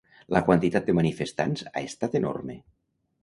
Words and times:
La 0.35 0.39
quantitat 0.45 0.87
de 0.91 0.95
manifestants 0.99 1.63
ha 1.73 1.85
estat 1.91 2.17
enorme. 2.21 2.57